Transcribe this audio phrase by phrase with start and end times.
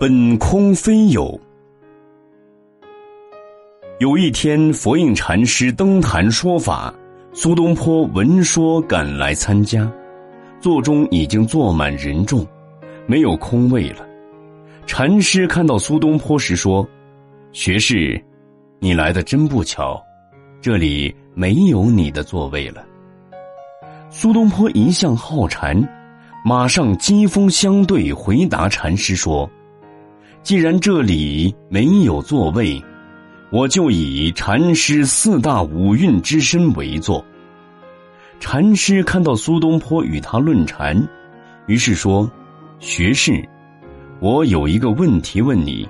[0.00, 1.38] 本空非有。
[4.00, 6.92] 有一天，佛印禅师登坛说法，
[7.32, 9.90] 苏东坡闻说赶来参加，
[10.60, 12.44] 座中已经坐满人众，
[13.06, 14.06] 没有空位了。
[14.86, 16.86] 禅师看到苏东坡时说
[17.52, 18.20] ：“学士，
[18.80, 20.02] 你来的真不巧，
[20.60, 22.84] 这里没有你的座位了。”
[24.10, 25.80] 苏东坡一向好禅，
[26.44, 29.48] 马上机锋相对回答禅师说
[30.42, 32.82] ：“既然这里没有座位。”
[33.52, 37.22] 我就以禅师四大五蕴之身为坐。
[38.40, 41.06] 禅师看到苏东坡与他论禅，
[41.66, 42.30] 于是说
[42.80, 43.46] ：“学士，
[44.20, 45.86] 我有一个问题问你，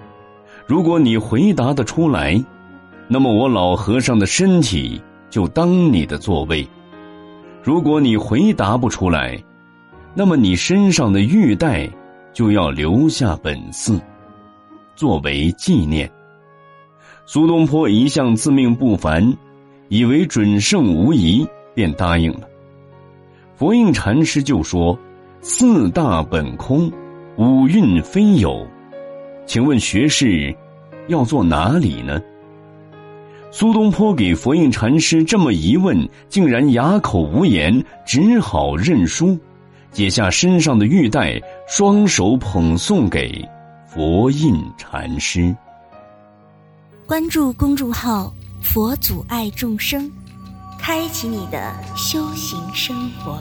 [0.67, 2.45] 如果你回答得出来，
[3.07, 6.67] 那么我老和尚的身体就当你的座位；
[7.63, 9.41] 如果你回答不出来，
[10.15, 11.89] 那么你身上的玉带
[12.33, 14.01] 就要留下本寺，
[14.95, 16.11] 作为纪念。”
[17.25, 19.37] 苏东坡一向自命不凡，
[19.89, 22.49] 以为准胜无疑，便答应了。
[23.57, 24.99] 佛印禅师就说
[25.41, 26.91] ：“四大本空，
[27.37, 28.67] 五蕴非有，
[29.47, 30.55] 请问学士
[31.07, 32.21] 要坐哪里呢？”
[33.53, 39.39] 苏东坡给佛印禅师这么一问，竟然哑口无言，只好认输，
[39.91, 43.47] 解下身上的玉带，双手捧送给
[43.95, 45.55] 佛印禅师。
[47.07, 48.33] 关注公众号
[48.65, 50.11] “佛祖爱众生”，
[50.81, 53.39] 开启你的修行生活。